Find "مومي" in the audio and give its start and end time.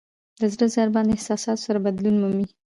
2.21-2.45